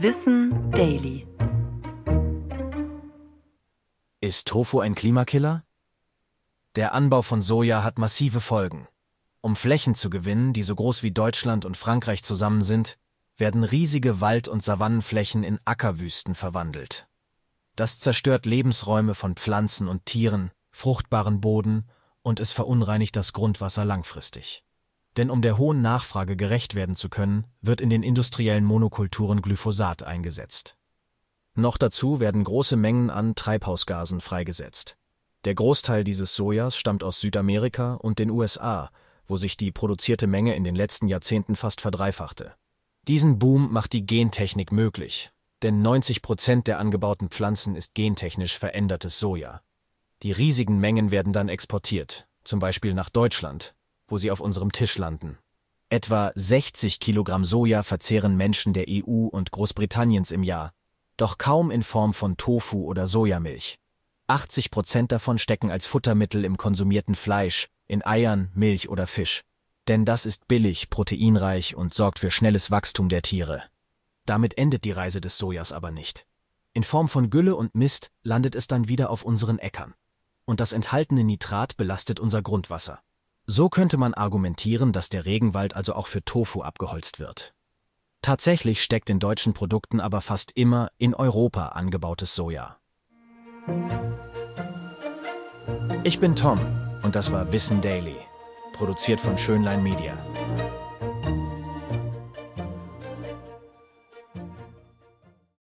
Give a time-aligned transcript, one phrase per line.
[0.00, 1.26] Wissen Daily.
[4.20, 5.64] Ist Tofu ein Klimakiller?
[6.76, 8.86] Der Anbau von Soja hat massive Folgen.
[9.40, 12.96] Um Flächen zu gewinnen, die so groß wie Deutschland und Frankreich zusammen sind,
[13.36, 17.08] werden riesige Wald- und Savannenflächen in Ackerwüsten verwandelt.
[17.74, 21.88] Das zerstört Lebensräume von Pflanzen und Tieren, fruchtbaren Boden
[22.22, 24.62] und es verunreinigt das Grundwasser langfristig.
[25.18, 30.04] Denn um der hohen Nachfrage gerecht werden zu können, wird in den industriellen Monokulturen Glyphosat
[30.04, 30.76] eingesetzt.
[31.56, 34.96] Noch dazu werden große Mengen an Treibhausgasen freigesetzt.
[35.44, 38.90] Der Großteil dieses Sojas stammt aus Südamerika und den USA,
[39.26, 42.54] wo sich die produzierte Menge in den letzten Jahrzehnten fast verdreifachte.
[43.08, 49.18] Diesen Boom macht die Gentechnik möglich, denn 90 Prozent der angebauten Pflanzen ist gentechnisch verändertes
[49.18, 49.62] Soja.
[50.22, 53.74] Die riesigen Mengen werden dann exportiert, zum Beispiel nach Deutschland,
[54.08, 55.38] wo sie auf unserem Tisch landen.
[55.90, 60.72] Etwa 60 Kilogramm Soja verzehren Menschen der EU und Großbritanniens im Jahr,
[61.16, 63.78] doch kaum in Form von Tofu oder Sojamilch.
[64.26, 69.42] 80 Prozent davon stecken als Futtermittel im konsumierten Fleisch, in Eiern, Milch oder Fisch.
[69.88, 73.62] Denn das ist billig, proteinreich und sorgt für schnelles Wachstum der Tiere.
[74.26, 76.26] Damit endet die Reise des Sojas aber nicht.
[76.74, 79.94] In Form von Gülle und Mist landet es dann wieder auf unseren Äckern.
[80.44, 83.00] Und das enthaltene Nitrat belastet unser Grundwasser.
[83.50, 87.54] So könnte man argumentieren, dass der Regenwald also auch für Tofu abgeholzt wird.
[88.20, 92.76] Tatsächlich steckt in deutschen Produkten aber fast immer in Europa angebautes Soja.
[96.04, 96.60] Ich bin Tom
[97.02, 98.18] und das war Wissen Daily,
[98.74, 100.18] produziert von Schönlein Media.